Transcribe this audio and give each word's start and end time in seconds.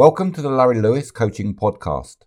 Welcome 0.00 0.32
to 0.32 0.40
the 0.40 0.48
Larry 0.48 0.80
Lewis 0.80 1.10
Coaching 1.10 1.54
Podcast. 1.54 2.22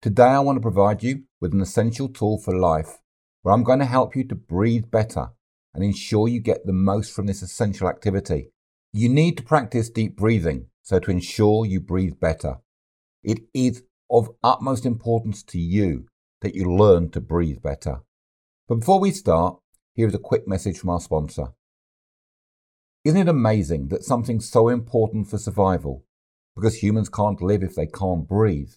Today 0.00 0.28
I 0.28 0.38
want 0.38 0.58
to 0.58 0.60
provide 0.60 1.02
you 1.02 1.24
with 1.40 1.52
an 1.52 1.60
essential 1.60 2.08
tool 2.08 2.38
for 2.38 2.56
life 2.56 2.98
where 3.42 3.52
I'm 3.52 3.64
going 3.64 3.80
to 3.80 3.84
help 3.84 4.14
you 4.14 4.22
to 4.28 4.36
breathe 4.36 4.92
better 4.92 5.30
and 5.74 5.82
ensure 5.82 6.28
you 6.28 6.38
get 6.38 6.64
the 6.64 6.72
most 6.72 7.12
from 7.12 7.26
this 7.26 7.42
essential 7.42 7.88
activity. 7.88 8.52
You 8.92 9.08
need 9.08 9.36
to 9.38 9.42
practice 9.42 9.90
deep 9.90 10.16
breathing 10.16 10.66
so 10.82 11.00
to 11.00 11.10
ensure 11.10 11.66
you 11.66 11.80
breathe 11.80 12.20
better. 12.20 12.58
It 13.24 13.40
is 13.52 13.82
of 14.08 14.30
utmost 14.44 14.86
importance 14.86 15.42
to 15.46 15.58
you 15.58 16.06
that 16.42 16.54
you 16.54 16.72
learn 16.72 17.10
to 17.10 17.20
breathe 17.20 17.60
better. 17.60 18.02
But 18.68 18.76
before 18.76 19.00
we 19.00 19.10
start, 19.10 19.58
here 19.94 20.06
is 20.06 20.14
a 20.14 20.20
quick 20.20 20.46
message 20.46 20.78
from 20.78 20.90
our 20.90 21.00
sponsor. 21.00 21.54
Isn't 23.02 23.20
it 23.20 23.28
amazing 23.28 23.88
that 23.88 24.04
something 24.04 24.38
so 24.38 24.68
important 24.68 25.28
for 25.28 25.38
survival 25.38 26.04
because 26.56 26.82
humans 26.82 27.08
can't 27.08 27.40
live 27.42 27.62
if 27.62 27.74
they 27.74 27.86
can't 27.86 28.28
breathe, 28.28 28.72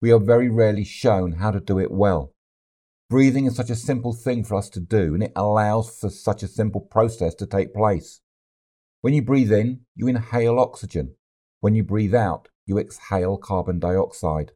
we 0.00 0.12
are 0.12 0.18
very 0.18 0.48
rarely 0.48 0.84
shown 0.84 1.32
how 1.32 1.50
to 1.50 1.60
do 1.60 1.78
it 1.78 1.90
well. 1.90 2.34
Breathing 3.10 3.46
is 3.46 3.56
such 3.56 3.70
a 3.70 3.76
simple 3.76 4.12
thing 4.12 4.44
for 4.44 4.56
us 4.56 4.68
to 4.70 4.80
do, 4.80 5.14
and 5.14 5.22
it 5.22 5.32
allows 5.36 5.98
for 5.98 6.10
such 6.10 6.42
a 6.42 6.48
simple 6.48 6.80
process 6.80 7.34
to 7.36 7.46
take 7.46 7.74
place. 7.74 8.20
When 9.02 9.14
you 9.14 9.22
breathe 9.22 9.52
in, 9.52 9.80
you 9.94 10.08
inhale 10.08 10.58
oxygen. 10.58 11.14
When 11.60 11.74
you 11.74 11.82
breathe 11.82 12.14
out, 12.14 12.48
you 12.66 12.78
exhale 12.78 13.36
carbon 13.36 13.78
dioxide. 13.78 14.52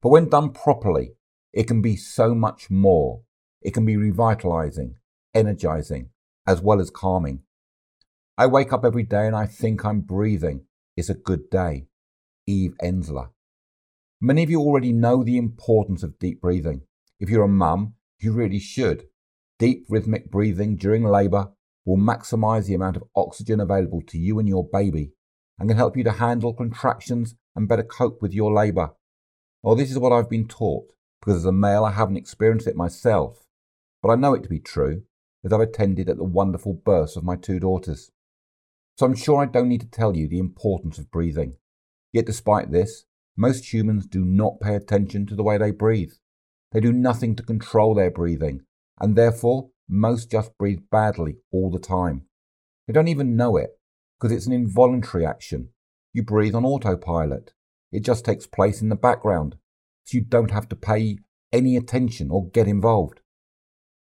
But 0.00 0.10
when 0.10 0.28
done 0.28 0.50
properly, 0.50 1.14
it 1.52 1.64
can 1.64 1.82
be 1.82 1.96
so 1.96 2.34
much 2.34 2.70
more. 2.70 3.22
It 3.62 3.74
can 3.74 3.84
be 3.84 3.96
revitalizing, 3.96 4.96
energizing, 5.34 6.10
as 6.46 6.60
well 6.60 6.80
as 6.80 6.90
calming. 6.90 7.42
I 8.36 8.46
wake 8.46 8.72
up 8.72 8.84
every 8.84 9.04
day 9.04 9.26
and 9.26 9.36
I 9.36 9.46
think 9.46 9.84
I'm 9.84 10.00
breathing. 10.00 10.66
It's 10.96 11.10
a 11.10 11.14
good 11.14 11.50
day. 11.50 11.86
Eve 12.46 12.74
Ensler. 12.80 13.30
Many 14.20 14.44
of 14.44 14.50
you 14.50 14.60
already 14.60 14.92
know 14.92 15.24
the 15.24 15.36
importance 15.36 16.02
of 16.02 16.18
deep 16.18 16.40
breathing. 16.40 16.82
If 17.18 17.28
you're 17.28 17.44
a 17.44 17.48
mum, 17.48 17.94
you 18.20 18.32
really 18.32 18.60
should. 18.60 19.08
Deep 19.58 19.86
rhythmic 19.88 20.30
breathing 20.30 20.76
during 20.76 21.04
labour 21.04 21.48
will 21.84 21.96
maximise 21.96 22.66
the 22.66 22.74
amount 22.74 22.96
of 22.96 23.04
oxygen 23.16 23.60
available 23.60 24.02
to 24.06 24.18
you 24.18 24.38
and 24.38 24.48
your 24.48 24.68
baby 24.68 25.12
and 25.58 25.68
can 25.68 25.76
help 25.76 25.96
you 25.96 26.04
to 26.04 26.12
handle 26.12 26.54
contractions 26.54 27.34
and 27.56 27.68
better 27.68 27.82
cope 27.82 28.22
with 28.22 28.32
your 28.32 28.52
labour. 28.52 28.90
Well, 29.62 29.74
this 29.74 29.90
is 29.90 29.98
what 29.98 30.12
I've 30.12 30.30
been 30.30 30.46
taught 30.46 30.86
because 31.20 31.36
as 31.36 31.44
a 31.44 31.52
male 31.52 31.84
I 31.84 31.92
haven't 31.92 32.16
experienced 32.16 32.66
it 32.66 32.76
myself, 32.76 33.46
but 34.00 34.10
I 34.10 34.16
know 34.16 34.34
it 34.34 34.42
to 34.44 34.48
be 34.48 34.60
true 34.60 35.02
as 35.44 35.52
I've 35.52 35.60
attended 35.60 36.08
at 36.08 36.18
the 36.18 36.24
wonderful 36.24 36.72
births 36.72 37.16
of 37.16 37.24
my 37.24 37.36
two 37.36 37.58
daughters. 37.58 38.12
So 38.96 39.06
I'm 39.06 39.16
sure 39.16 39.42
I 39.42 39.46
don't 39.46 39.68
need 39.68 39.80
to 39.80 39.90
tell 39.90 40.16
you 40.16 40.28
the 40.28 40.38
importance 40.38 40.98
of 40.98 41.10
breathing. 41.10 41.56
Yet 42.12 42.26
despite 42.26 42.70
this, 42.70 43.04
most 43.36 43.72
humans 43.72 44.06
do 44.06 44.24
not 44.24 44.60
pay 44.60 44.76
attention 44.76 45.26
to 45.26 45.34
the 45.34 45.42
way 45.42 45.58
they 45.58 45.72
breathe. 45.72 46.12
They 46.72 46.80
do 46.80 46.92
nothing 46.92 47.34
to 47.36 47.42
control 47.42 47.94
their 47.94 48.10
breathing, 48.10 48.60
and 49.00 49.16
therefore 49.16 49.70
most 49.88 50.30
just 50.30 50.56
breathe 50.58 50.82
badly 50.90 51.36
all 51.52 51.70
the 51.70 51.78
time. 51.78 52.26
They 52.86 52.92
don't 52.92 53.08
even 53.08 53.36
know 53.36 53.56
it, 53.56 53.70
because 54.18 54.34
it's 54.34 54.46
an 54.46 54.52
involuntary 54.52 55.26
action. 55.26 55.70
You 56.12 56.22
breathe 56.22 56.54
on 56.54 56.64
autopilot. 56.64 57.52
It 57.90 58.04
just 58.04 58.24
takes 58.24 58.46
place 58.46 58.80
in 58.80 58.88
the 58.88 58.96
background, 58.96 59.56
so 60.04 60.18
you 60.18 60.24
don't 60.24 60.52
have 60.52 60.68
to 60.68 60.76
pay 60.76 61.18
any 61.52 61.76
attention 61.76 62.30
or 62.30 62.48
get 62.50 62.68
involved. 62.68 63.20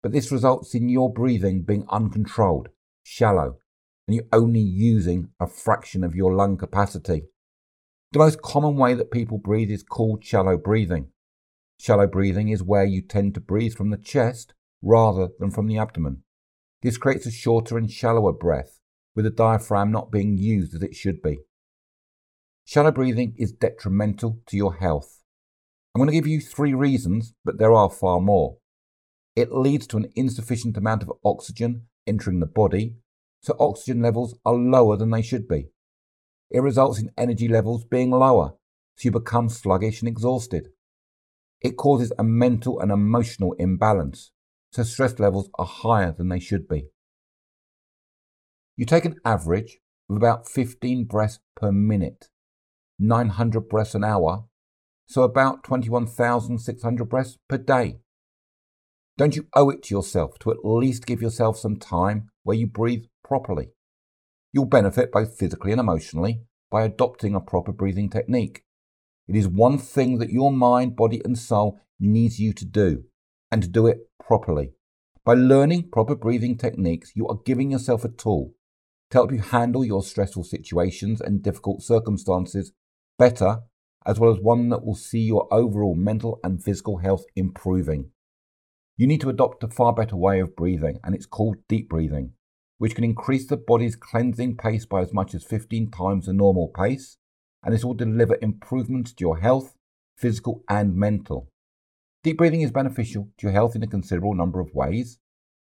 But 0.03 0.13
this 0.13 0.31
results 0.31 0.75
in 0.75 0.89
your 0.89 1.13
breathing 1.13 1.63
being 1.63 1.87
uncontrolled, 1.89 2.69
shallow, 3.03 3.59
and 4.07 4.15
you're 4.15 4.25
only 4.33 4.61
using 4.61 5.31
a 5.41 5.47
fraction 5.47 6.05
of 6.05 6.15
your 6.15 6.35
lung 6.35 6.57
capacity. 6.57 7.25
The 8.13 8.19
most 8.19 8.41
common 8.41 8.77
way 8.77 8.95
that 8.95 9.11
people 9.11 9.39
breathe 9.39 9.71
is 9.71 9.83
called 9.83 10.25
shallow 10.25 10.57
breathing. 10.57 11.09
Shallow 11.79 12.07
breathing 12.07 12.49
is 12.49 12.63
where 12.63 12.85
you 12.85 13.03
tend 13.03 13.35
to 13.35 13.41
breathe 13.41 13.75
from 13.75 13.91
the 13.91 13.97
chest 13.97 14.55
rather 14.81 15.29
than 15.39 15.51
from 15.51 15.67
the 15.67 15.79
abdomen. 15.79 16.23
This 16.83 16.99
creates 16.99 17.27
a 17.27 17.31
shorter 17.31 17.77
and 17.77 17.91
shallower 17.91 18.33
breath, 18.33 18.81
with 19.15 19.25
the 19.25 19.31
diaphragm 19.31 19.91
not 19.91 20.13
being 20.13 20.39
used 20.39 20.75
as 20.75 20.83
it 20.83 20.95
should 20.95 21.21
be. 21.21 21.39
Shallow 22.65 22.93
breathing 22.93 23.35
is 23.37 23.53
detrimental 23.53 24.41
to 24.47 24.57
your 24.57 24.75
health. 24.75 25.23
I'm 25.95 26.01
going 26.01 26.09
to 26.09 26.15
give 26.15 26.27
you 26.27 26.41
three 26.41 26.75
reasons, 26.75 27.33
but 27.45 27.59
there 27.59 27.73
are 27.73 27.91
far 27.91 28.21
more. 28.21 28.59
It 29.35 29.53
leads 29.53 29.87
to 29.89 29.97
an 29.97 30.13
insufficient 30.15 30.77
amount 30.77 31.03
of 31.03 31.13
oxygen 31.25 31.87
entering 32.07 32.41
the 32.41 32.47
body, 32.47 32.97
so 33.47 33.55
oxygen 33.61 34.03
levels 34.03 34.35
are 34.45 34.55
lower 34.55 34.97
than 34.97 35.11
they 35.11 35.23
should 35.23 35.47
be. 35.47 35.69
It 36.51 36.63
results 36.63 36.99
in 37.01 37.13
energy 37.17 37.47
levels 37.47 37.85
being 37.85 38.11
lower, 38.11 38.55
so 38.97 39.07
you 39.07 39.13
become 39.13 39.49
sluggish 39.49 40.01
and 40.01 40.09
exhausted. 40.09 40.71
It 41.61 41.77
causes 41.77 42.13
a 42.19 42.25
mental 42.25 42.81
and 42.81 42.91
emotional 42.91 43.53
imbalance, 43.53 44.33
so 44.73 44.83
stress 44.83 45.21
levels 45.21 45.49
are 45.61 45.65
higher 45.65 46.11
than 46.11 46.29
they 46.29 46.41
should 46.41 46.67
be. 46.67 46.89
You 48.77 48.85
take 48.85 49.05
an 49.05 49.21
average 49.25 49.79
of 50.11 50.17
about 50.17 50.49
15 50.49 51.05
breaths 51.05 51.39
per 51.55 51.71
minute, 51.71 52.29
900 52.99 53.69
breaths 53.69 53.95
an 53.95 54.03
hour, 54.03 54.47
so 55.07 55.23
about 55.23 55.63
21,600 55.63 57.05
breaths 57.09 57.39
per 57.49 57.59
day. 57.59 58.01
Don't 59.17 59.37
you 59.37 59.47
owe 59.55 59.71
it 59.71 59.85
to 59.85 59.95
yourself 59.95 60.37
to 60.41 60.51
at 60.51 60.65
least 60.65 61.07
give 61.07 61.23
yourself 61.23 61.57
some 61.57 61.77
time 61.77 62.29
where 62.43 62.57
you 62.57 62.67
breathe 62.67 63.05
properly? 63.27 63.71
You'll 64.53 64.67
benefit 64.67 65.13
both 65.13 65.37
physically 65.37 65.73
and 65.73 65.81
emotionally 65.81 66.43
by 66.71 66.85
adopting 66.85 67.35
a 67.35 67.41
proper 67.41 67.73
breathing 67.73 68.09
technique. 68.09 68.65
It 69.29 69.37
is 69.37 69.49
one 69.49 69.79
thing 69.79 70.19
that 70.19 70.31
your 70.31 70.53
mind, 70.53 70.97
body, 70.97 71.21
and 71.25 71.37
soul 71.37 71.81
needs 71.99 72.39
you 72.39 72.53
to 72.53 72.65
do, 72.65 73.05
and 73.51 73.63
to 73.63 73.69
do 73.69 73.87
it 73.87 74.09
properly. 74.25 74.73
By 75.25 75.35
learning 75.35 75.91
proper 75.91 76.15
breathing 76.15 76.57
techniques, 76.57 77.13
you 77.17 77.27
are 77.27 77.41
giving 77.45 77.71
yourself 77.73 78.05
a 78.05 78.09
tool 78.09 78.55
to 79.11 79.19
help 79.19 79.33
you 79.33 79.41
handle 79.41 79.85
your 79.85 80.03
stressful 80.03 80.45
situations 80.45 81.21
and 81.21 81.43
difficult 81.43 81.83
circumstances 81.83 82.73
better, 83.19 83.63
as 84.07 84.21
well 84.21 84.31
as 84.31 84.41
one 84.41 84.69
that 84.69 84.85
will 84.85 84.95
see 84.95 85.21
your 85.21 85.49
overall 85.53 85.97
mental 85.97 86.39
and 86.45 86.63
physical 86.63 86.99
health 86.99 87.25
improving. 87.35 88.11
You 88.97 89.09
need 89.09 89.21
to 89.23 89.29
adopt 89.29 89.65
a 89.65 89.69
far 89.69 89.93
better 89.93 90.17
way 90.17 90.39
of 90.39 90.55
breathing, 90.55 91.01
and 91.03 91.15
it's 91.15 91.27
called 91.27 91.57
deep 91.69 91.89
breathing 91.89 92.33
which 92.79 92.95
can 92.95 93.05
increase 93.05 93.47
the 93.47 93.57
body's 93.57 93.97
cleansing 93.97 94.57
pace 94.57 94.85
by 94.85 95.01
as 95.01 95.13
much 95.13 95.35
as 95.35 95.45
15 95.45 95.91
times 95.91 96.27
the 96.27 96.33
normal 96.33 96.69
pace, 96.69 97.17
and 97.65 97.75
this 97.75 97.85
will 97.85 97.95
deliver 97.95 98.39
improvements 98.43 99.13
to 99.13 99.23
your 99.23 99.39
health, 99.39 99.75
physical 100.17 100.63
and 100.69 100.95
mental. 100.95 101.51
Deep 102.23 102.39
breathing 102.39 102.63
is 102.63 102.71
beneficial 102.71 103.29
to 103.39 103.47
your 103.47 103.53
health 103.53 103.77
in 103.77 103.83
a 103.83 103.87
considerable 103.87 104.35
number 104.35 104.61
of 104.61 104.75
ways. 104.75 105.19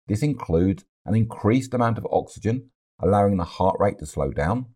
This 0.07 0.23
includes 0.23 0.85
an 1.05 1.15
increased 1.15 1.75
amount 1.75 1.99
of 1.99 2.07
oxygen, 2.11 2.71
allowing 3.01 3.37
the 3.37 3.45
heart 3.45 3.77
rate 3.79 3.99
to 3.99 4.07
slow 4.07 4.31
down, 4.31 4.67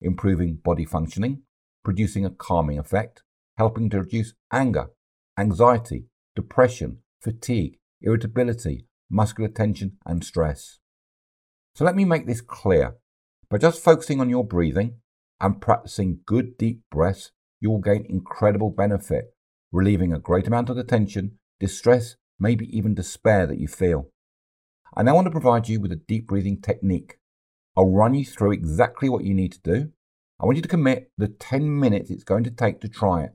improving 0.00 0.56
body 0.56 0.84
functioning, 0.84 1.42
producing 1.84 2.24
a 2.24 2.30
calming 2.30 2.78
effect, 2.78 3.22
helping 3.56 3.88
to 3.90 4.00
reduce 4.00 4.34
anger, 4.52 4.86
anxiety, 5.38 6.06
depression, 6.34 6.98
fatigue, 7.22 7.78
irritability, 8.00 8.86
muscular 9.10 9.48
tension, 9.48 9.96
and 10.04 10.24
stress. 10.24 10.78
So 11.76 11.84
let 11.84 11.94
me 11.94 12.06
make 12.06 12.26
this 12.26 12.40
clear. 12.40 12.96
By 13.50 13.58
just 13.58 13.84
focusing 13.84 14.18
on 14.18 14.30
your 14.30 14.42
breathing 14.42 14.94
and 15.38 15.60
practicing 15.60 16.20
good 16.24 16.56
deep 16.56 16.80
breaths, 16.90 17.32
you 17.60 17.70
will 17.70 17.82
gain 17.82 18.06
incredible 18.08 18.70
benefit, 18.70 19.34
relieving 19.72 20.10
a 20.10 20.18
great 20.18 20.46
amount 20.46 20.70
of 20.70 20.76
the 20.76 20.84
tension, 20.84 21.32
distress, 21.60 22.16
maybe 22.40 22.66
even 22.74 22.94
despair 22.94 23.46
that 23.46 23.58
you 23.58 23.68
feel. 23.68 24.08
I 24.96 25.02
now 25.02 25.16
want 25.16 25.26
to 25.26 25.30
provide 25.30 25.68
you 25.68 25.78
with 25.78 25.92
a 25.92 25.96
deep 25.96 26.26
breathing 26.26 26.62
technique. 26.62 27.18
I'll 27.76 27.92
run 27.92 28.14
you 28.14 28.24
through 28.24 28.52
exactly 28.52 29.10
what 29.10 29.24
you 29.24 29.34
need 29.34 29.52
to 29.52 29.60
do. 29.60 29.90
I 30.40 30.46
want 30.46 30.56
you 30.56 30.62
to 30.62 30.68
commit 30.68 31.10
the 31.18 31.28
10 31.28 31.78
minutes 31.78 32.10
it's 32.10 32.24
going 32.24 32.44
to 32.44 32.50
take 32.50 32.80
to 32.80 32.88
try 32.88 33.24
it. 33.24 33.32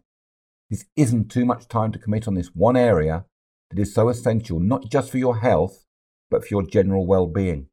This 0.68 0.86
isn't 0.96 1.30
too 1.30 1.46
much 1.46 1.68
time 1.68 1.92
to 1.92 2.00
commit 2.00 2.28
on 2.28 2.34
this 2.34 2.56
one 2.56 2.76
area 2.76 3.26
that 3.70 3.80
is 3.80 3.94
so 3.94 4.10
essential, 4.10 4.60
not 4.60 4.90
just 4.90 5.12
for 5.12 5.20
your 5.20 5.38
health, 5.42 5.86
but 6.32 6.42
for 6.42 6.48
your 6.50 6.64
general 6.64 7.06
well 7.06 7.28
being 7.28 7.68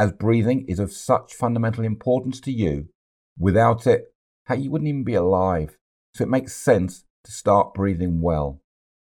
as 0.00 0.12
breathing 0.12 0.64
is 0.66 0.78
of 0.78 0.90
such 0.90 1.34
fundamental 1.34 1.84
importance 1.84 2.40
to 2.40 2.50
you. 2.50 2.88
Without 3.38 3.86
it, 3.86 4.14
you 4.56 4.70
wouldn't 4.70 4.88
even 4.88 5.04
be 5.04 5.12
alive. 5.12 5.76
So 6.14 6.24
it 6.24 6.30
makes 6.30 6.54
sense 6.54 7.04
to 7.24 7.30
start 7.30 7.74
breathing 7.74 8.22
well. 8.22 8.62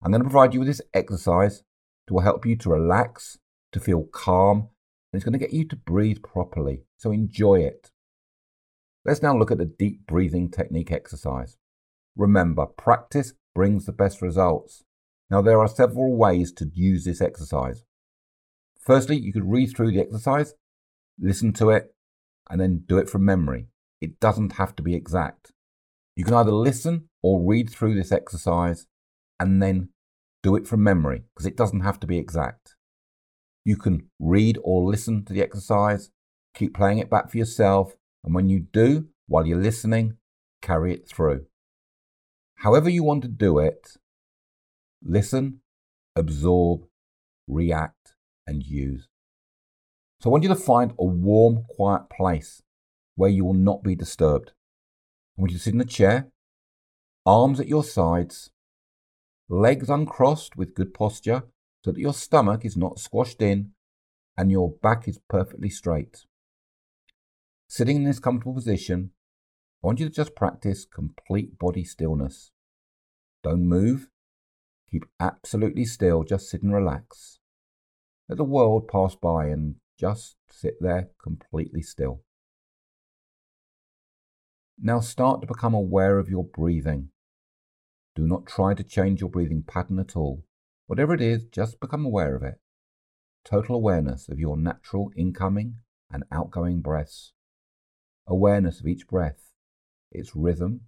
I'm 0.04 0.12
going 0.12 0.22
to 0.22 0.30
provide 0.30 0.54
you 0.54 0.60
with 0.60 0.68
this 0.68 0.82
exercise 0.94 1.64
that 2.06 2.14
will 2.14 2.20
help 2.20 2.46
you 2.46 2.58
to 2.58 2.70
relax, 2.70 3.38
to 3.72 3.80
feel 3.80 4.04
calm, 4.12 4.58
and 4.58 5.18
it's 5.18 5.24
going 5.24 5.32
to 5.32 5.40
get 5.40 5.54
you 5.54 5.66
to 5.70 5.78
breathe 5.78 6.22
properly. 6.22 6.84
So 6.98 7.14
enjoy 7.14 7.62
it. 7.62 7.90
Let's 9.06 9.22
now 9.22 9.38
look 9.38 9.52
at 9.52 9.60
the 9.60 9.66
deep 9.66 10.06
breathing 10.06 10.52
technique 10.52 10.92
exercise. 10.92 11.56
Remember, 12.18 12.66
practice 12.66 13.32
brings 13.56 13.86
the 13.86 13.94
best 13.94 14.22
results. 14.22 14.84
Now, 15.30 15.42
there 15.42 15.62
are 15.62 15.70
several 15.70 16.18
ways 16.18 16.52
to 16.54 16.70
use 16.74 17.06
this 17.06 17.22
exercise. 17.22 17.86
Firstly, 18.82 19.18
you 19.18 19.32
could 19.32 19.50
read 19.50 19.68
through 19.74 19.94
the 19.94 20.02
exercise 20.02 20.56
listen 21.20 21.54
to 21.54 21.70
it, 21.70 21.94
and 22.50 22.60
then 22.60 22.84
do 22.88 22.98
it 22.98 23.10
from 23.10 23.26
memory. 23.26 23.68
It 24.02 24.20
doesn't 24.20 24.54
have 24.54 24.76
to 24.76 24.84
be 24.84 24.96
exact. 24.96 25.52
You 26.16 26.26
can 26.26 26.34
either 26.34 26.52
listen 26.52 27.10
or 27.22 27.42
read 27.42 27.70
through 27.70 27.96
this 27.96 28.12
exercise 28.12 28.86
and 29.40 29.62
then 29.62 29.90
do 30.44 30.56
it 30.56 30.68
from 30.68 30.84
memory 30.84 31.24
because 31.34 31.46
it 31.46 31.58
doesn't 31.58 31.80
have 31.80 32.00
to 32.02 32.08
be 32.08 32.18
exact. 32.18 32.76
You 33.66 33.78
can 33.78 34.10
read 34.20 34.58
or 34.64 34.84
listen 34.84 35.24
to 35.26 35.34
the 35.34 35.42
exercise, 35.42 36.12
keep 36.54 36.76
playing 36.76 37.00
it 37.00 37.10
back 37.10 37.32
for 37.32 37.38
yourself, 37.38 37.96
and 38.24 38.36
when 38.36 38.50
you 38.50 38.60
do, 38.60 39.08
while 39.28 39.48
you're 39.48 39.58
listening, 39.58 40.18
carry 40.62 40.94
it 40.94 41.08
through. 41.08 41.46
However, 42.56 42.90
you 42.90 43.04
want 43.04 43.22
to 43.24 43.30
do 43.30 43.60
it, 43.60 43.98
listen, 45.02 45.62
absorb, 46.16 46.84
react, 47.48 48.16
and 48.46 48.64
use. 48.64 49.08
So 50.24 50.30
I 50.30 50.32
want 50.32 50.44
you 50.44 50.50
to 50.50 50.56
find 50.56 50.94
a 50.98 51.04
warm, 51.04 51.66
quiet 51.68 52.10
place 52.10 52.64
where 53.16 53.30
you 53.30 53.44
will 53.44 53.54
not 53.54 53.84
be 53.84 53.94
disturbed. 53.94 54.54
I 55.38 55.42
want 55.42 55.52
you 55.52 55.58
to 55.58 55.64
sit 55.66 55.74
in 55.74 55.82
a 55.82 55.84
chair, 55.84 56.30
arms 57.26 57.60
at 57.60 57.68
your 57.68 57.84
sides, 57.84 58.50
legs 59.50 59.90
uncrossed 59.90 60.56
with 60.56 60.76
good 60.76 60.94
posture 60.94 61.44
so 61.84 61.92
that 61.92 62.00
your 62.00 62.14
stomach 62.14 62.64
is 62.64 62.78
not 62.78 63.00
squashed 63.00 63.42
in 63.42 63.72
and 64.38 64.50
your 64.50 64.72
back 64.82 65.10
is 65.10 65.20
perfectly 65.30 65.70
straight. 65.70 66.24
Sitting 67.68 67.98
in 67.98 68.04
this 68.06 68.20
comfortable 68.20 68.54
position, 68.54 69.10
I 69.84 69.88
want 69.88 70.00
you 70.00 70.08
to 70.08 70.16
just 70.16 70.38
practice 70.38 70.86
complete 70.86 71.60
body 71.60 71.84
stillness. 71.84 72.52
Don't 73.44 73.68
move. 73.68 74.08
Keep 74.90 75.04
absolutely 75.20 75.84
still. 75.84 76.24
Just 76.24 76.50
sit 76.50 76.64
and 76.64 76.74
relax. 76.74 77.40
Let 78.30 78.38
the 78.38 78.46
world 78.46 78.88
pass 78.88 79.16
by 79.16 79.48
and 79.48 79.76
just 80.04 80.36
sit 80.50 80.76
there 80.82 81.08
completely 81.24 81.82
still. 81.82 82.24
Now 84.78 85.00
start 85.00 85.40
to 85.40 85.48
become 85.48 85.74
aware 85.74 86.20
of 86.20 86.28
your 86.28 86.44
breathing. 86.44 87.08
Do 88.14 88.28
not 88.28 88.46
try 88.46 88.74
to 88.74 88.84
change 88.84 89.22
your 89.22 89.30
breathing 89.30 89.64
pattern 89.66 90.00
at 90.00 90.18
all. 90.18 90.44
Whatever 90.88 91.14
it 91.14 91.22
is, 91.22 91.46
just 91.46 91.80
become 91.80 92.04
aware 92.04 92.36
of 92.36 92.44
it. 92.44 92.56
Total 93.46 93.78
awareness 93.78 94.28
of 94.28 94.40
your 94.40 94.58
natural 94.58 95.10
incoming 95.16 95.76
and 96.12 96.26
outgoing 96.34 96.82
breaths. 96.82 97.32
Awareness 98.28 98.82
of 98.82 98.88
each 98.88 99.08
breath, 99.08 99.54
its 100.12 100.36
rhythm, 100.36 100.82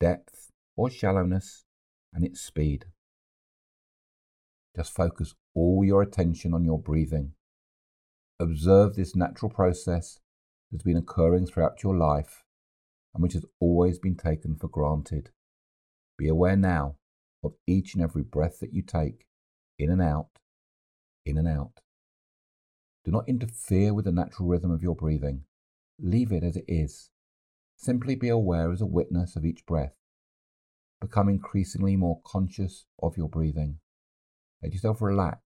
depth 0.00 0.52
or 0.74 0.88
shallowness, 0.88 1.66
and 2.14 2.24
its 2.24 2.40
speed. 2.40 2.86
Just 4.74 4.94
focus 4.94 5.34
all 5.54 5.84
your 5.84 6.00
attention 6.00 6.54
on 6.54 6.64
your 6.64 6.78
breathing. 6.78 7.34
Observe 8.40 8.94
this 8.94 9.16
natural 9.16 9.50
process 9.50 10.20
that 10.70 10.76
has 10.76 10.82
been 10.82 10.96
occurring 10.96 11.46
throughout 11.46 11.82
your 11.82 11.96
life 11.96 12.44
and 13.12 13.22
which 13.22 13.32
has 13.32 13.44
always 13.58 13.98
been 13.98 14.16
taken 14.16 14.54
for 14.54 14.68
granted. 14.68 15.30
Be 16.16 16.28
aware 16.28 16.56
now 16.56 16.96
of 17.42 17.54
each 17.66 17.94
and 17.94 18.02
every 18.02 18.22
breath 18.22 18.60
that 18.60 18.72
you 18.72 18.82
take, 18.82 19.26
in 19.78 19.90
and 19.90 20.02
out, 20.02 20.28
in 21.26 21.36
and 21.36 21.48
out. 21.48 21.80
Do 23.04 23.10
not 23.10 23.28
interfere 23.28 23.92
with 23.92 24.04
the 24.04 24.12
natural 24.12 24.48
rhythm 24.48 24.70
of 24.70 24.82
your 24.82 24.94
breathing. 24.94 25.44
Leave 25.98 26.30
it 26.30 26.44
as 26.44 26.56
it 26.56 26.64
is. 26.68 27.10
Simply 27.76 28.14
be 28.14 28.28
aware 28.28 28.70
as 28.70 28.80
a 28.80 28.86
witness 28.86 29.34
of 29.34 29.44
each 29.44 29.66
breath. 29.66 29.94
Become 31.00 31.28
increasingly 31.28 31.96
more 31.96 32.20
conscious 32.24 32.84
of 33.02 33.16
your 33.16 33.28
breathing. 33.28 33.78
Let 34.62 34.72
yourself 34.72 35.00
relax 35.00 35.40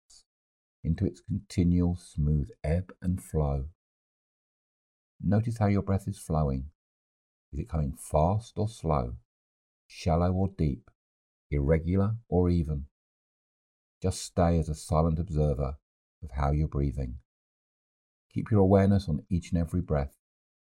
into 0.83 1.05
its 1.05 1.21
continual 1.21 1.95
smooth 1.95 2.49
ebb 2.63 2.93
and 3.01 3.21
flow. 3.21 3.65
Notice 5.23 5.57
how 5.59 5.67
your 5.67 5.83
breath 5.83 6.07
is 6.07 6.17
flowing. 6.17 6.65
Is 7.53 7.59
it 7.59 7.69
coming 7.69 7.93
fast 7.97 8.53
or 8.57 8.67
slow? 8.67 9.15
Shallow 9.87 10.31
or 10.31 10.49
deep? 10.57 10.89
Irregular 11.49 12.15
or 12.29 12.49
even? 12.49 12.85
Just 14.01 14.21
stay 14.21 14.57
as 14.57 14.69
a 14.69 14.75
silent 14.75 15.19
observer 15.19 15.75
of 16.23 16.31
how 16.31 16.51
you're 16.51 16.67
breathing. 16.67 17.17
Keep 18.33 18.49
your 18.49 18.61
awareness 18.61 19.09
on 19.09 19.25
each 19.29 19.51
and 19.51 19.59
every 19.59 19.81
breath, 19.81 20.17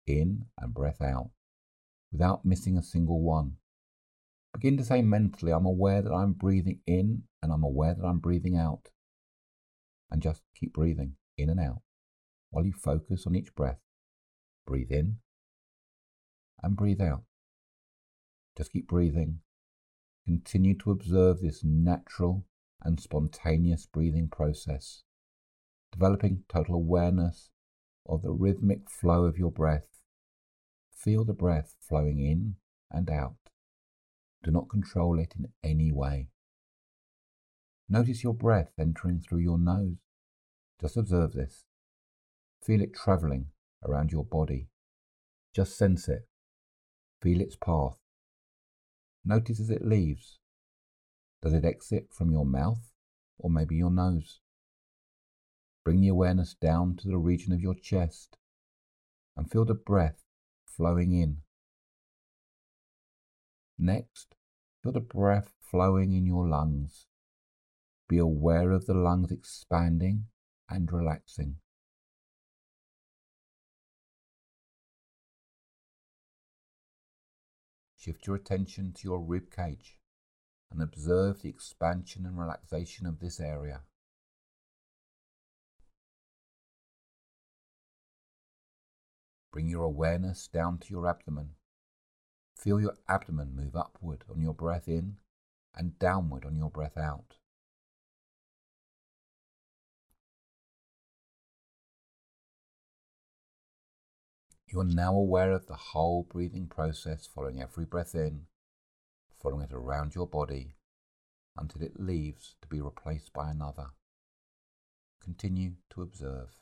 in 0.08 0.46
and 0.58 0.74
breath 0.74 1.02
out, 1.02 1.30
without 2.12 2.46
missing 2.46 2.78
a 2.78 2.84
single 2.84 3.22
one. 3.22 3.58
Begin 4.54 4.78
to 4.78 4.84
say 4.84 5.02
mentally, 5.02 5.52
I'm 5.52 5.66
aware 5.66 6.02
that 6.02 6.14
I'm 6.14 6.34
breathing 6.34 6.80
in 6.88 7.24
and 7.44 7.52
I'm 7.52 7.64
aware 7.64 7.94
that 7.94 8.06
I'm 8.06 8.20
breathing 8.20 8.56
out. 8.56 8.90
And 10.12 10.22
just 10.22 10.42
keep 10.56 10.74
breathing 10.74 11.16
in 11.38 11.50
and 11.50 11.60
out 11.60 11.82
while 12.50 12.66
you 12.66 12.74
focus 12.74 13.26
on 13.28 13.36
each 13.36 13.54
breath. 13.56 13.80
Breathe 14.66 14.92
in 14.92 15.18
and 16.62 16.76
breathe 16.76 17.02
out. 17.02 17.24
Just 18.58 18.72
keep 18.72 18.88
breathing. 18.88 19.40
Continue 20.26 20.78
to 20.80 20.92
observe 20.92 21.42
this 21.42 21.64
natural 21.64 22.46
and 22.82 23.00
spontaneous 23.00 23.86
breathing 23.86 24.30
process, 24.30 25.04
developing 25.92 26.44
total 26.50 26.76
awareness 26.76 27.50
of 28.08 28.22
the 28.22 28.32
rhythmic 28.32 28.90
flow 28.90 29.26
of 29.26 29.38
your 29.38 29.52
breath. 29.52 29.88
Feel 30.94 31.24
the 31.24 31.34
breath 31.34 31.76
flowing 31.80 32.20
in 32.20 32.56
and 32.92 33.10
out. 33.10 33.38
Do 34.44 34.52
not 34.52 34.70
control 34.70 35.20
it 35.20 35.34
in 35.38 35.48
any 35.64 35.92
way. 35.92 36.30
Notice 37.90 38.24
your 38.24 38.36
breath 38.36 38.72
entering 38.78 39.20
through 39.20 39.40
your 39.40 39.58
nose. 39.58 39.98
Just 40.80 40.96
observe 40.96 41.34
this. 41.34 41.66
Feel 42.64 42.82
it 42.82 42.94
traveling 42.94 43.48
around 43.84 44.12
your 44.12 44.24
body. 44.24 44.68
Just 45.56 45.76
sense 45.76 46.08
it. 46.08 46.28
Feel 47.22 47.42
its 47.42 47.56
path. 47.56 47.98
Notice 49.26 49.60
as 49.60 49.72
it 49.72 49.86
leaves. 49.86 50.38
Does 51.42 51.54
it 51.54 51.66
exit 51.66 52.10
from 52.12 52.32
your 52.32 52.46
mouth 52.46 52.92
or 53.40 53.50
maybe 53.50 53.76
your 53.76 53.92
nose? 53.92 54.40
Bring 55.84 56.02
the 56.02 56.10
awareness 56.10 56.54
down 56.54 56.96
to 56.98 57.08
the 57.08 57.18
region 57.18 57.54
of 57.54 57.62
your 57.62 57.74
chest 57.74 58.38
and 59.36 59.50
feel 59.50 59.66
the 59.66 59.74
breath 59.74 60.24
flowing 60.66 61.14
in. 61.14 61.38
Next, 63.80 64.36
feel 64.84 64.92
the 64.92 65.00
breath 65.00 65.54
flowing 65.60 66.14
in 66.14 66.26
your 66.26 66.48
lungs. 66.48 67.09
Be 68.10 68.18
aware 68.18 68.72
of 68.72 68.88
the 68.88 68.96
lungs 68.96 69.32
expanding 69.32 70.26
and 70.68 70.92
relaxing. 70.92 71.58
Shift 77.96 78.26
your 78.26 78.36
attention 78.36 78.94
to 78.94 79.08
your 79.08 79.20
rib 79.20 79.52
cage 79.52 80.00
and 80.72 80.82
observe 80.82 81.42
the 81.42 81.50
expansion 81.50 82.26
and 82.26 82.40
relaxation 82.40 83.06
of 83.06 83.20
this 83.20 83.40
area. 83.40 83.82
Bring 89.52 89.68
your 89.68 89.84
awareness 89.84 90.48
down 90.48 90.80
to 90.80 90.90
your 90.90 91.08
abdomen. 91.08 91.52
Feel 92.56 92.82
your 92.82 92.98
abdomen 93.08 93.56
move 93.56 93.76
upward 93.76 94.24
on 94.32 94.42
your 94.42 94.54
breath 94.56 94.88
in 94.88 95.18
and 95.76 96.00
downward 96.00 96.44
on 96.44 96.58
your 96.58 96.72
breath 96.72 96.98
out. 96.98 97.36
You 104.72 104.82
are 104.82 104.86
now 104.86 105.16
aware 105.16 105.52
of 105.52 105.66
the 105.66 105.74
whole 105.74 106.28
breathing 106.30 106.68
process, 106.68 107.26
following 107.26 107.60
every 107.60 107.86
breath 107.86 108.14
in, 108.14 108.42
following 109.42 109.64
it 109.64 109.74
around 109.74 110.14
your 110.14 110.28
body 110.28 110.76
until 111.58 111.82
it 111.82 112.00
leaves 112.00 112.54
to 112.62 112.68
be 112.68 112.80
replaced 112.80 113.34
by 113.34 113.50
another. 113.50 113.88
Continue 115.24 115.72
to 115.90 116.04
observe. 116.04 116.62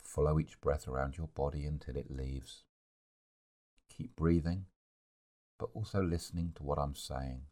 Follow 0.00 0.38
each 0.38 0.60
breath 0.60 0.86
around 0.86 1.18
your 1.18 1.26
body 1.26 1.64
until 1.64 1.96
it 1.96 2.12
leaves. 2.12 2.62
Keep 3.88 4.14
breathing, 4.14 4.66
but 5.58 5.70
also 5.74 6.00
listening 6.00 6.52
to 6.54 6.62
what 6.62 6.78
I'm 6.78 6.94
saying. 6.94 7.46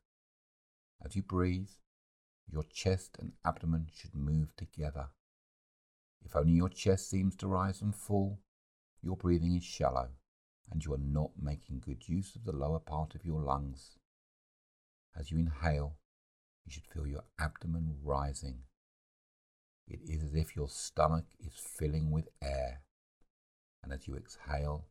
As 1.04 1.16
you 1.16 1.22
breathe, 1.22 1.70
your 2.48 2.62
chest 2.62 3.16
and 3.18 3.32
abdomen 3.44 3.88
should 3.92 4.14
move 4.14 4.54
together. 4.56 5.08
If 6.24 6.36
only 6.36 6.52
your 6.52 6.68
chest 6.68 7.10
seems 7.10 7.34
to 7.36 7.48
rise 7.48 7.82
and 7.82 7.92
fall, 7.92 8.38
your 9.02 9.16
breathing 9.16 9.56
is 9.56 9.64
shallow 9.64 10.08
and 10.70 10.84
you 10.84 10.94
are 10.94 10.98
not 10.98 11.30
making 11.40 11.82
good 11.84 12.08
use 12.08 12.34
of 12.36 12.44
the 12.44 12.56
lower 12.56 12.78
part 12.78 13.14
of 13.14 13.24
your 13.24 13.42
lungs. 13.42 13.98
As 15.18 15.30
you 15.30 15.38
inhale, 15.38 15.96
you 16.64 16.72
should 16.72 16.86
feel 16.86 17.06
your 17.06 17.24
abdomen 17.38 17.96
rising. 18.02 18.60
It 19.88 20.00
is 20.08 20.22
as 20.22 20.34
if 20.34 20.56
your 20.56 20.68
stomach 20.68 21.26
is 21.40 21.52
filling 21.54 22.10
with 22.10 22.28
air. 22.42 22.82
And 23.82 23.92
as 23.92 24.06
you 24.06 24.14
exhale, 24.14 24.86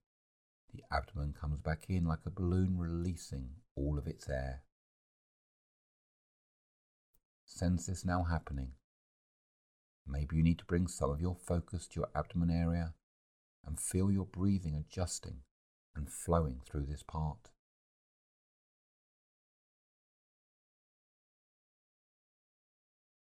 the 0.74 0.84
abdomen 0.92 1.34
comes 1.34 1.60
back 1.60 1.86
in 1.88 2.06
like 2.06 2.26
a 2.26 2.30
balloon 2.30 2.78
releasing 2.78 3.50
all 3.76 3.98
of 3.98 4.06
its 4.06 4.30
air. 4.30 4.64
Sense 7.46 7.88
this 7.88 8.06
now 8.06 8.24
happening. 8.24 8.74
Maybe 10.06 10.36
you 10.36 10.44
need 10.44 10.60
to 10.60 10.66
bring 10.66 10.88
some 10.88 11.10
of 11.10 11.22
your 11.22 11.36
focus 11.36 11.88
to 11.88 12.02
your 12.02 12.10
abdomen 12.14 12.52
area 12.52 12.94
and 13.66 13.80
feel 13.80 14.12
your 14.12 14.26
breathing 14.26 14.76
adjusting 14.76 15.38
and 15.96 16.10
flowing 16.10 16.62
through 16.66 16.86
this 16.86 17.04
part. 17.04 17.50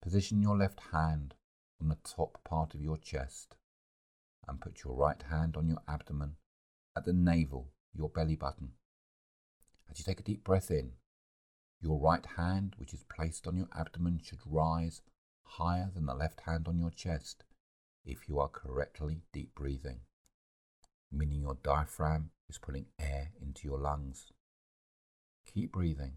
Position 0.02 0.40
your 0.40 0.56
left 0.56 0.80
hand 0.92 1.34
on 1.80 1.88
the 1.88 1.98
top 2.04 2.38
part 2.44 2.74
of 2.74 2.80
your 2.80 2.96
chest 2.96 3.56
and 4.46 4.60
put 4.60 4.84
your 4.84 4.94
right 4.94 5.22
hand 5.30 5.56
on 5.56 5.66
your 5.66 5.82
abdomen 5.88 6.36
at 6.96 7.04
the 7.04 7.12
navel, 7.12 7.72
your 7.92 8.08
belly 8.08 8.36
button. 8.36 8.72
As 9.90 9.98
you 9.98 10.04
take 10.04 10.20
a 10.20 10.22
deep 10.22 10.44
breath 10.44 10.70
in, 10.70 10.92
your 11.80 11.98
right 11.98 12.24
hand, 12.36 12.74
which 12.78 12.94
is 12.94 13.04
placed 13.04 13.46
on 13.46 13.56
your 13.56 13.68
abdomen, 13.76 14.20
should 14.22 14.40
rise 14.46 15.02
higher 15.42 15.90
than 15.92 16.06
the 16.06 16.14
left 16.14 16.42
hand 16.42 16.66
on 16.68 16.78
your 16.78 16.90
chest 16.90 17.44
if 18.04 18.28
you 18.28 18.38
are 18.38 18.48
correctly 18.48 19.22
deep 19.32 19.54
breathing 19.54 20.00
meaning 21.12 21.40
your 21.40 21.58
diaphragm 21.62 22.30
is 22.48 22.58
pulling 22.58 22.86
air 22.98 23.30
into 23.40 23.66
your 23.66 23.78
lungs. 23.78 24.32
Keep 25.52 25.72
breathing. 25.72 26.14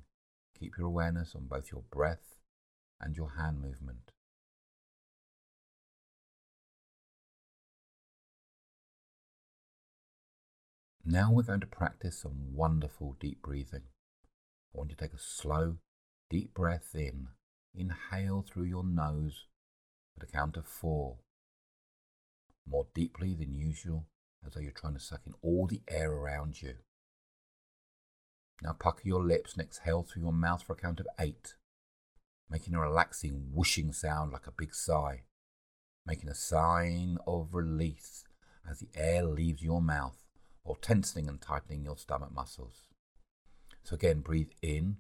Keep 0.60 0.78
your 0.78 0.88
awareness 0.88 1.36
on 1.36 1.46
both 1.46 1.72
your 1.72 1.84
breath 1.90 2.36
and 3.00 3.16
your 3.16 3.32
hand 3.38 3.62
movement. 3.62 4.12
Now 11.06 11.32
we're 11.32 11.44
going 11.44 11.62
to 11.62 11.66
practice 11.66 12.20
some 12.20 12.54
wonderful 12.54 13.16
deep 13.20 13.42
breathing. 13.42 13.84
I 14.74 14.78
want 14.78 14.92
you 14.92 14.96
to 14.96 15.04
take 15.04 15.14
a 15.14 15.20
slow, 15.20 15.78
deep 16.30 16.54
breath 16.54 16.94
in. 16.94 17.30
Inhale 17.74 18.46
through 18.48 18.66
your 18.66 18.84
nose 18.84 19.46
at 20.16 20.28
a 20.28 20.32
count 20.32 20.58
of 20.58 20.68
four. 20.68 21.18
More 22.68 22.86
deeply 22.94 23.34
than 23.34 23.54
usual, 23.54 24.06
as 24.46 24.54
though 24.54 24.62
you're 24.62 24.72
trying 24.72 24.94
to 24.94 25.00
suck 25.00 25.22
in 25.26 25.34
all 25.42 25.68
the 25.68 25.82
air 25.88 26.12
around 26.12 26.62
you. 26.62 26.76
Now 28.62 28.74
pucker 28.74 29.04
your 29.06 29.24
lips 29.24 29.54
and 29.54 29.62
exhale 29.62 30.04
through 30.04 30.24
your 30.24 30.34
mouth 30.34 30.64
for 30.64 30.74
a 30.74 30.76
count 30.76 31.00
of 31.00 31.08
eight, 31.20 31.56
making 32.50 32.74
a 32.74 32.80
relaxing 32.80 33.50
whooshing 33.54 33.94
sound 33.94 34.32
like 34.32 34.48
a 34.48 34.52
big 34.52 34.74
sigh, 34.74 35.24
making 36.06 36.30
a 36.30 36.36
sign 36.36 37.18
of 37.26 37.54
release 37.54 38.26
as 38.70 38.80
the 38.80 38.90
air 38.96 39.24
leaves 39.24 39.62
your 39.62 39.82
mouth 39.82 40.18
or 40.64 40.78
tensing 40.78 41.28
and 41.28 41.42
tightening 41.42 41.84
your 41.84 41.98
stomach 41.98 42.32
muscles. 42.34 42.90
So 43.84 43.96
again, 43.96 44.20
breathe 44.20 44.52
in. 44.62 44.98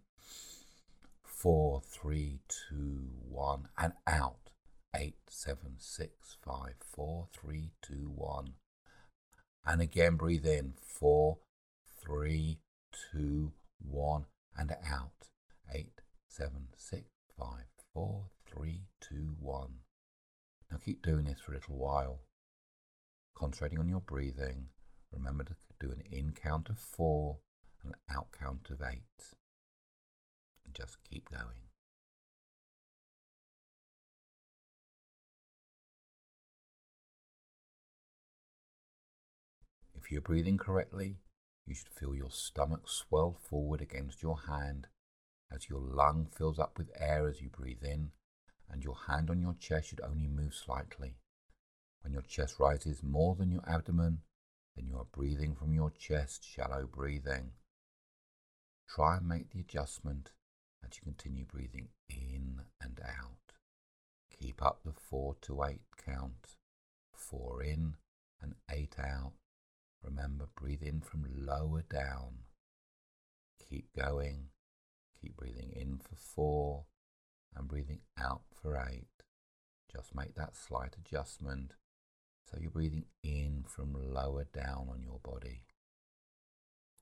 Four, 1.23 1.81
three, 1.85 2.39
two, 2.47 3.09
one, 3.29 3.67
and 3.77 3.93
out. 4.07 4.49
Eight, 4.95 5.19
seven, 5.29 5.75
six, 5.77 6.37
five, 6.43 6.75
four, 6.79 7.27
three, 7.31 7.71
two, 7.81 8.11
one. 8.15 8.53
And 9.69 9.81
again, 9.81 10.15
breathe 10.15 10.47
in. 10.47 10.73
Four, 10.81 11.37
three, 12.03 12.57
two, 13.11 13.51
one, 13.79 14.25
and 14.57 14.71
out. 14.71 15.29
Eight, 15.71 16.01
seven, 16.27 16.69
six, 16.75 17.03
five, 17.37 17.65
four, 17.93 18.31
three, 18.51 18.81
two, 18.99 19.35
one. 19.39 19.75
Now 20.71 20.77
keep 20.83 21.03
doing 21.03 21.25
this 21.25 21.39
for 21.39 21.51
a 21.51 21.55
little 21.55 21.77
while. 21.77 22.21
Concentrating 23.37 23.77
on 23.77 23.87
your 23.87 24.01
breathing. 24.01 24.69
Remember 25.11 25.43
to 25.43 25.53
do 25.79 25.91
an 25.91 26.01
in 26.11 26.31
count 26.31 26.69
of 26.69 26.79
four 26.79 27.37
and 27.83 27.93
an 27.93 27.99
out 28.15 28.29
count 28.31 28.71
of 28.71 28.81
eight. 28.81 29.35
And 30.65 30.73
just 30.73 30.97
keep 31.07 31.29
going. 31.29 31.68
If 40.09 40.13
you're 40.13 40.21
breathing 40.21 40.57
correctly, 40.57 41.17
you 41.67 41.75
should 41.75 41.89
feel 41.89 42.15
your 42.15 42.31
stomach 42.31 42.89
swell 42.89 43.37
forward 43.47 43.79
against 43.79 44.23
your 44.23 44.39
hand 44.47 44.87
as 45.53 45.69
your 45.69 45.81
lung 45.81 46.25
fills 46.35 46.57
up 46.57 46.79
with 46.79 46.89
air 46.99 47.27
as 47.27 47.41
you 47.41 47.49
breathe 47.49 47.83
in, 47.83 48.09
and 48.71 48.83
your 48.83 48.95
hand 49.07 49.29
on 49.29 49.39
your 49.39 49.53
chest 49.59 49.89
should 49.89 50.01
only 50.01 50.27
move 50.27 50.55
slightly. 50.55 51.17
When 52.01 52.11
your 52.11 52.23
chest 52.23 52.55
rises 52.59 53.03
more 53.03 53.35
than 53.35 53.51
your 53.51 53.61
abdomen, 53.69 54.21
then 54.75 54.87
you 54.87 54.97
are 54.97 55.05
breathing 55.05 55.53
from 55.53 55.75
your 55.75 55.91
chest, 55.91 56.43
shallow 56.43 56.87
breathing. 56.91 57.51
Try 58.87 59.17
and 59.17 59.27
make 59.27 59.51
the 59.51 59.59
adjustment 59.59 60.31
as 60.83 60.97
you 60.97 61.03
continue 61.03 61.45
breathing 61.45 61.89
in 62.09 62.61
and 62.81 62.99
out. 63.05 63.53
Keep 64.41 64.65
up 64.65 64.79
the 64.83 64.93
four 64.93 65.35
to 65.41 65.63
eight 65.65 65.83
count. 66.03 66.55
Four 67.13 67.61
in 67.61 67.97
and 68.41 68.55
eight 68.71 68.95
out. 68.97 69.33
Remember, 70.03 70.47
breathe 70.55 70.81
in 70.81 71.01
from 71.01 71.25
lower 71.35 71.83
down. 71.89 72.45
Keep 73.69 73.95
going. 73.95 74.47
Keep 75.21 75.37
breathing 75.37 75.73
in 75.75 75.99
for 75.99 76.15
four 76.15 76.85
and 77.55 77.67
breathing 77.67 77.99
out 78.17 78.43
for 78.61 78.77
eight. 78.89 79.07
Just 79.91 80.15
make 80.15 80.35
that 80.35 80.55
slight 80.55 80.95
adjustment 80.95 81.73
so 82.49 82.57
you're 82.59 82.71
breathing 82.71 83.05
in 83.23 83.63
from 83.67 83.93
lower 83.93 84.45
down 84.45 84.87
on 84.91 85.01
your 85.03 85.19
body. 85.23 85.63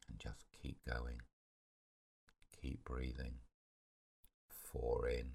And 0.10 0.20
just 0.20 0.46
keep 0.62 0.80
going. 0.88 1.22
Keep 2.62 2.84
breathing. 2.86 3.36
Four 4.50 5.08
in, 5.08 5.34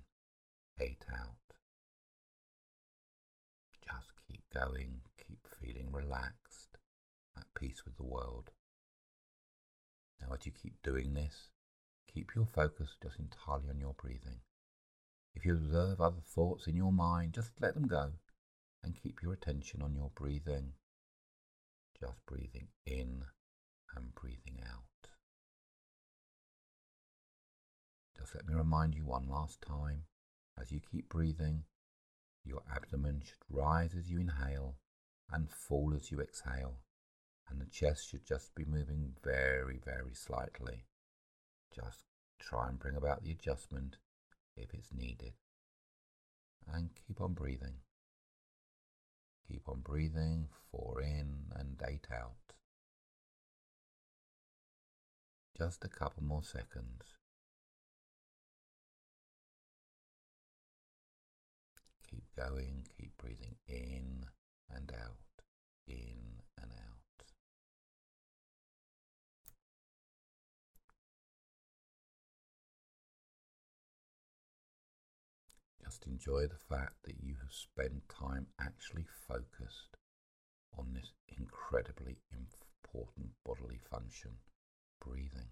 eight 0.81 1.05
out. 1.13 1.37
Just 3.85 4.13
keep 4.27 4.43
going. 4.53 5.01
Keep 5.27 5.47
feeling 5.61 5.91
relaxed, 5.93 6.77
at 7.37 7.47
peace 7.59 7.83
with 7.85 7.97
the 7.97 8.03
world. 8.03 8.51
Now, 10.21 10.35
as 10.35 10.47
you 10.47 10.53
keep 10.53 10.83
doing 10.83 11.15
this, 11.15 11.51
keep 12.13 12.35
your 12.35 12.47
focus 12.47 12.97
just 13.03 13.19
entirely 13.19 13.69
on 13.71 13.81
your 13.81 13.95
breathing. 13.95 14.41
If 15.35 15.45
you 15.45 15.55
observe 15.55 16.01
other 16.01 16.21
thoughts 16.35 16.67
in 16.67 16.77
your 16.77 16.93
mind, 16.93 17.33
just 17.33 17.53
let 17.61 17.75
them 17.75 17.87
go 17.87 18.13
and 18.85 19.01
keep 19.01 19.23
your 19.23 19.33
attention 19.33 19.83
on 19.83 19.95
your 19.95 20.11
breathing. 20.15 20.73
Just 21.99 22.25
breathing 22.27 22.69
in 22.85 23.25
and 23.97 24.15
breathing 24.15 24.61
out. 24.65 25.09
Just 28.19 28.35
let 28.35 28.47
me 28.47 28.55
remind 28.55 28.95
you 28.95 29.05
one 29.05 29.29
last 29.29 29.63
time 29.63 30.03
as 30.61 30.71
you 30.71 30.81
keep 30.81 31.09
breathing, 31.09 31.65
your 32.45 32.63
abdomen 32.71 33.23
should 33.25 33.43
rise 33.49 33.95
as 33.99 34.11
you 34.11 34.21
inhale 34.21 34.77
and 35.31 35.51
fall 35.51 35.95
as 35.97 36.11
you 36.11 36.21
exhale, 36.21 36.81
and 37.49 37.61
the 37.61 37.67
chest 37.67 38.09
should 38.09 38.25
just 38.25 38.55
be 38.55 38.65
moving 38.65 39.15
very, 39.23 39.79
very 39.85 40.15
slightly. 40.15 40.85
Just 41.75 42.05
try 42.39 42.69
and 42.69 42.79
bring 42.79 42.97
about 42.97 43.23
the 43.23 43.31
adjustment 43.31 43.97
if 44.57 44.73
it's 44.75 44.93
needed. 44.93 45.33
And 46.73 46.91
keep 47.07 47.21
on 47.21 47.35
breathing. 47.35 47.77
Keep 49.49 49.69
on 49.69 49.81
breathing, 49.81 50.49
four 50.71 51.01
in 51.01 51.47
and 51.55 51.83
eight 51.87 52.07
out. 52.13 52.55
Just 55.57 55.85
a 55.85 55.89
couple 55.89 56.23
more 56.23 56.43
seconds. 56.43 57.17
Keep 62.09 62.25
going, 62.37 62.87
keep 62.97 63.17
breathing 63.17 63.57
in 63.67 64.27
and 64.75 64.93
out, 64.93 65.45
in 65.87 66.41
and 66.61 66.73
out. 66.73 67.02
Just 75.93 76.07
enjoy 76.07 76.47
the 76.47 76.75
fact 76.75 77.03
that 77.05 77.23
you 77.23 77.35
have 77.43 77.53
spent 77.53 78.09
time 78.09 78.47
actually 78.59 79.05
focused 79.29 79.99
on 80.79 80.95
this 80.95 81.13
incredibly 81.29 82.17
important 82.33 83.33
bodily 83.45 83.79
function, 83.91 84.31
breathing. 85.05 85.51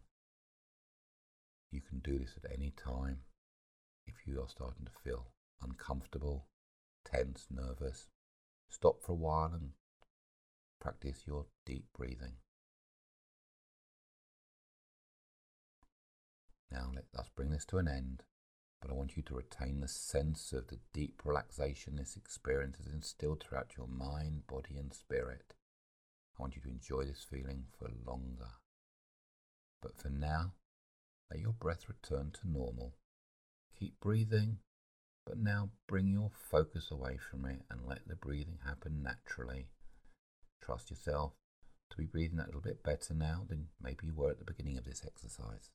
You 1.70 1.82
can 1.82 1.98
do 1.98 2.18
this 2.18 2.38
at 2.42 2.50
any 2.50 2.70
time 2.70 3.18
if 4.06 4.14
you 4.26 4.40
are 4.40 4.48
starting 4.48 4.86
to 4.86 4.92
feel 5.04 5.26
uncomfortable, 5.60 6.46
tense, 7.04 7.46
nervous. 7.50 8.08
Stop 8.70 9.02
for 9.02 9.12
a 9.12 9.16
while 9.16 9.52
and 9.52 9.72
practice 10.80 11.24
your 11.26 11.44
deep 11.66 11.84
breathing. 11.94 12.36
Now 16.72 16.90
let 16.94 17.04
us 17.14 17.28
bring 17.36 17.50
this 17.50 17.66
to 17.66 17.76
an 17.76 17.88
end 17.88 18.22
but 18.80 18.90
I 18.90 18.94
want 18.94 19.16
you 19.16 19.22
to 19.24 19.34
retain 19.34 19.80
the 19.80 19.88
sense 19.88 20.52
of 20.52 20.68
the 20.68 20.78
deep 20.92 21.22
relaxation 21.24 21.96
this 21.96 22.16
experience 22.16 22.76
has 22.78 22.86
instilled 22.86 23.42
throughout 23.42 23.72
your 23.76 23.86
mind, 23.86 24.46
body, 24.46 24.76
and 24.78 24.92
spirit. 24.92 25.54
I 26.38 26.42
want 26.42 26.56
you 26.56 26.62
to 26.62 26.68
enjoy 26.68 27.04
this 27.04 27.26
feeling 27.28 27.64
for 27.78 27.90
longer. 28.06 28.52
But 29.82 29.98
for 29.98 30.08
now, 30.08 30.54
let 31.30 31.40
your 31.40 31.52
breath 31.52 31.88
return 31.88 32.32
to 32.32 32.50
normal. 32.50 32.94
Keep 33.78 34.00
breathing, 34.00 34.58
but 35.26 35.38
now 35.38 35.70
bring 35.86 36.08
your 36.08 36.30
focus 36.50 36.90
away 36.90 37.18
from 37.18 37.44
it 37.44 37.60
and 37.70 37.86
let 37.86 38.08
the 38.08 38.16
breathing 38.16 38.58
happen 38.64 39.02
naturally. 39.02 39.68
Trust 40.62 40.90
yourself 40.90 41.32
to 41.90 41.96
be 41.96 42.06
breathing 42.06 42.38
a 42.38 42.46
little 42.46 42.60
bit 42.60 42.82
better 42.82 43.14
now 43.14 43.44
than 43.48 43.68
maybe 43.80 44.06
you 44.06 44.14
were 44.14 44.30
at 44.30 44.38
the 44.38 44.44
beginning 44.44 44.78
of 44.78 44.84
this 44.84 45.02
exercise. 45.06 45.70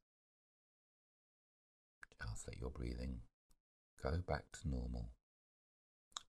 Just 2.22 2.48
let 2.48 2.60
your 2.60 2.70
breathing 2.70 3.22
go 4.02 4.22
back 4.28 4.46
to 4.54 4.70
normal. 4.70 5.10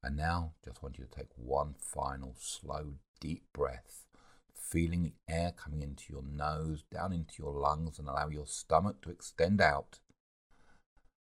And 0.02 0.16
now, 0.16 0.52
just 0.64 0.82
want 0.82 0.98
you 0.98 1.04
to 1.04 1.10
take 1.10 1.30
one 1.36 1.74
final 1.78 2.34
slow, 2.38 2.94
deep 3.20 3.44
breath, 3.52 4.06
feeling 4.54 5.02
the 5.02 5.14
air 5.28 5.52
coming 5.52 5.82
into 5.82 6.12
your 6.12 6.22
nose, 6.22 6.84
down 6.92 7.12
into 7.12 7.34
your 7.38 7.52
lungs, 7.52 7.98
and 7.98 8.08
allow 8.08 8.28
your 8.28 8.46
stomach 8.46 9.02
to 9.02 9.10
extend 9.10 9.60
out. 9.60 10.00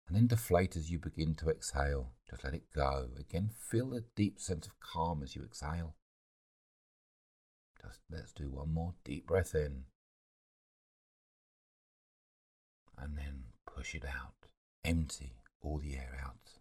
And 0.09 0.17
then 0.17 0.27
deflate 0.27 0.77
as 0.77 0.91
you 0.91 0.99
begin 0.99 1.35
to 1.37 1.51
exhale. 1.51 2.13
Just 2.29 2.45
let 2.45 2.55
it 2.55 2.73
go. 2.75 3.09
Again, 3.19 3.51
feel 3.57 3.95
a 3.95 4.01
deep 4.15 4.41
sense 4.41 4.67
of 4.67 4.79
calm 4.81 5.23
as 5.23 5.35
you 5.35 5.43
exhale. 5.43 5.95
Just 7.83 8.01
let's 8.11 8.33
do 8.33 8.51
one 8.51 8.73
more 8.73 8.95
deep 9.05 9.27
breath 9.27 9.55
in. 9.55 9.85
And 12.99 13.17
then 13.17 13.45
push 13.77 13.95
it 13.95 14.05
out. 14.05 14.49
Empty 14.85 15.35
all 15.61 15.79
the 15.79 15.97
air 15.97 16.19
out. 16.25 16.61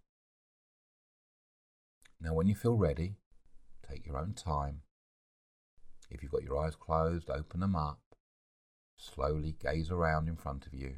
Now, 2.19 2.33
when 2.33 2.47
you 2.47 2.55
feel 2.55 2.75
ready, 2.75 3.15
take 3.87 4.05
your 4.05 4.17
own 4.17 4.33
time. 4.33 4.81
If 6.09 6.21
you've 6.21 6.31
got 6.31 6.43
your 6.43 6.57
eyes 6.57 6.75
closed, 6.75 7.29
open 7.29 7.61
them 7.61 7.75
up. 7.75 7.99
Slowly 8.97 9.55
gaze 9.61 9.91
around 9.91 10.27
in 10.27 10.35
front 10.35 10.65
of 10.65 10.73
you. 10.73 10.95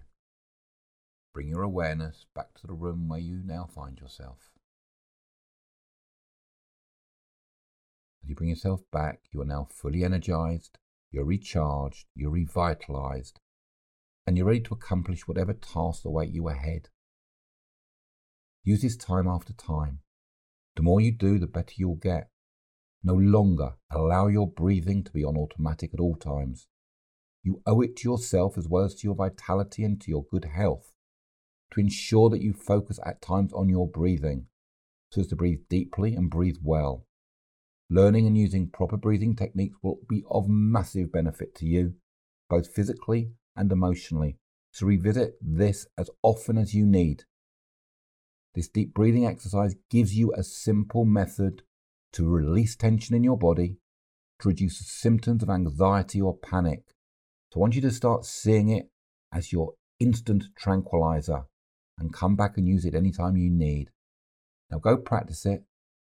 Bring 1.34 1.50
your 1.50 1.64
awareness 1.64 2.26
back 2.34 2.54
to 2.56 2.68
the 2.68 2.74
room 2.74 3.08
where 3.08 3.20
you 3.20 3.42
now 3.44 3.68
find 3.74 4.00
yourself. 4.00 4.52
As 8.24 8.30
you 8.30 8.36
bring 8.36 8.50
yourself 8.50 8.82
back, 8.92 9.22
you 9.32 9.42
are 9.42 9.46
now 9.46 9.68
fully 9.72 10.04
energized, 10.04 10.78
you're 11.12 11.26
recharged, 11.26 12.08
you're 12.16 12.32
revitalized, 12.32 13.40
and 14.28 14.38
you're 14.38 14.46
ready 14.46 14.60
to 14.60 14.74
accomplish 14.74 15.26
whatever 15.26 15.54
tasks 15.54 16.04
await 16.04 16.32
you 16.32 16.50
ahead. 16.50 16.90
Use 18.64 18.82
this 18.82 18.98
time 18.98 19.26
after 19.26 19.54
time. 19.54 20.00
The 20.76 20.84
more 20.84 21.00
you 21.00 21.14
do, 21.14 21.40
the 21.40 21.48
better 21.48 21.74
you'll 21.78 21.96
get. 21.96 22.30
No 23.02 23.14
longer 23.14 23.76
allow 23.90 24.28
your 24.28 24.52
breathing 24.52 25.06
to 25.06 25.12
be 25.12 25.24
on 25.24 25.38
automatic 25.38 25.94
at 25.94 26.02
all 26.02 26.16
times. 26.16 26.68
You 27.42 27.62
owe 27.66 27.80
it 27.80 27.96
to 27.98 28.10
yourself 28.10 28.58
as 28.58 28.68
well 28.68 28.84
as 28.84 28.96
to 28.96 29.08
your 29.08 29.16
vitality 29.16 29.86
and 29.86 30.00
to 30.02 30.12
your 30.12 30.26
good 30.30 30.44
health 30.44 30.92
to 31.72 31.80
ensure 31.80 32.30
that 32.30 32.42
you 32.42 32.52
focus 32.52 33.00
at 33.06 33.22
times 33.22 33.54
on 33.54 33.70
your 33.70 33.88
breathing 33.90 34.48
so 35.12 35.22
as 35.22 35.28
to 35.28 35.38
breathe 35.38 35.62
deeply 35.70 36.16
and 36.16 36.30
breathe 36.30 36.58
well. 36.62 37.06
Learning 37.90 38.28
and 38.28 38.38
using 38.38 38.70
proper 38.70 38.98
breathing 38.98 39.38
techniques 39.38 39.78
will 39.82 40.00
be 40.10 40.24
of 40.30 40.50
massive 40.50 41.14
benefit 41.14 41.56
to 41.56 41.66
you, 41.66 41.94
both 42.50 42.74
physically 42.74 43.32
and 43.58 43.72
emotionally. 43.72 44.38
So 44.72 44.86
revisit 44.86 45.36
this 45.42 45.88
as 45.98 46.10
often 46.24 46.58
as 46.58 46.74
you 46.74 46.86
need 46.86 47.24
this 48.58 48.68
deep 48.68 48.92
breathing 48.96 49.24
exercise 49.24 49.76
gives 49.92 50.16
you 50.16 50.34
a 50.34 50.44
simple 50.44 51.06
method 51.06 51.62
to 52.12 52.28
release 52.28 52.76
tension 52.76 53.16
in 53.16 53.24
your 53.24 53.38
body, 53.38 53.78
to 54.40 54.48
reduce 54.48 54.80
symptoms 54.80 55.44
of 55.44 55.50
anxiety 55.52 56.20
or 56.20 56.36
panic. 56.36 56.82
So 57.54 57.60
I 57.60 57.62
want 57.62 57.76
you 57.76 57.82
to 57.82 57.92
start 57.92 58.26
seeing 58.26 58.70
it 58.70 58.90
as 59.32 59.52
your 59.52 59.74
instant 60.00 60.46
tranquilizer 60.56 61.44
and 62.00 62.12
come 62.12 62.36
back 62.36 62.58
and 62.58 62.68
use 62.68 62.84
it 62.84 62.96
anytime 62.96 63.38
you 63.38 63.52
need. 63.52 63.92
Now 64.72 64.80
go 64.80 64.98
practice 64.98 65.46
it, 65.46 65.64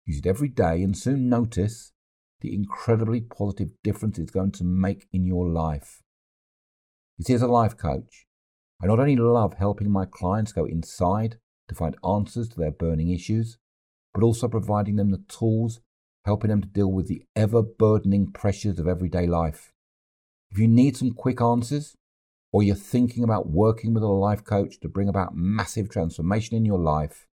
use 0.05 0.19
it 0.19 0.27
every 0.27 0.49
day, 0.49 0.83
and 0.83 0.95
soon 0.95 1.27
notice 1.27 1.93
the 2.41 2.53
incredibly 2.53 3.21
positive 3.21 3.69
difference 3.83 4.19
it's 4.19 4.29
going 4.29 4.51
to 4.51 4.63
make 4.63 5.07
in 5.11 5.25
your 5.25 5.49
life. 5.49 6.03
You 7.17 7.23
see, 7.23 7.33
as 7.33 7.41
a 7.41 7.47
life 7.47 7.77
coach, 7.77 8.25
I 8.81 8.87
not 8.87 8.99
only 8.99 9.15
love 9.15 9.53
helping 9.53 9.89
my 9.89 10.05
clients 10.05 10.51
go 10.51 10.65
inside 10.65 11.37
to 11.69 11.75
find 11.75 11.95
answers 12.03 12.49
to 12.49 12.59
their 12.59 12.71
burning 12.71 13.09
issues, 13.09 13.57
but 14.13 14.23
also 14.23 14.47
providing 14.47 14.97
them 14.97 15.11
the 15.11 15.23
tools, 15.27 15.79
helping 16.25 16.49
them 16.49 16.61
to 16.61 16.67
deal 16.67 16.91
with 16.91 17.07
the 17.07 17.23
ever 17.35 17.61
burdening 17.61 18.31
pressures 18.31 18.79
of 18.79 18.87
everyday 18.87 19.27
life. 19.27 19.71
If 20.51 20.59
you 20.59 20.67
need 20.67 20.97
some 20.97 21.11
quick 21.11 21.41
answers, 21.41 21.95
or 22.51 22.63
you're 22.63 22.75
thinking 22.75 23.23
about 23.23 23.49
working 23.49 23.93
with 23.93 24.03
a 24.03 24.07
life 24.07 24.43
coach 24.43 24.79
to 24.79 24.87
bring 24.87 25.09
about 25.09 25.35
massive 25.35 25.89
transformation 25.89 26.55
in 26.55 26.63
your 26.63 26.79
life, 26.79 27.27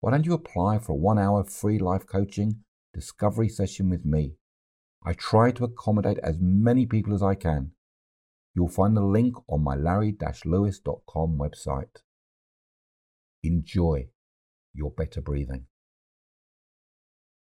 why 0.00 0.10
don't 0.10 0.26
you 0.26 0.32
apply 0.32 0.78
for 0.78 0.92
a 0.92 0.96
one 0.96 1.18
hour 1.18 1.44
free 1.44 1.78
life 1.78 2.06
coaching 2.06 2.60
discovery 2.94 3.48
session 3.48 3.90
with 3.90 4.04
me? 4.04 4.34
I 5.04 5.12
try 5.12 5.52
to 5.52 5.64
accommodate 5.64 6.18
as 6.18 6.38
many 6.40 6.86
people 6.86 7.14
as 7.14 7.22
I 7.22 7.34
can. 7.34 7.72
You'll 8.54 8.68
find 8.68 8.96
the 8.96 9.02
link 9.02 9.34
on 9.48 9.62
my 9.62 9.74
larry-lewis.com 9.76 11.38
website. 11.38 12.02
Enjoy 13.42 14.08
your 14.74 14.90
better 14.90 15.20
breathing. 15.20 15.66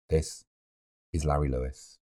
This 0.10 0.46
is 1.14 1.26
Larry 1.26 1.50
Lewis. 1.50 2.01